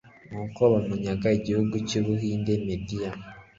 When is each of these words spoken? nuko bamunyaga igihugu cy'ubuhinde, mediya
nuko 0.31 0.61
bamunyaga 0.71 1.27
igihugu 1.39 1.75
cy'ubuhinde, 1.87 2.53
mediya 2.65 3.11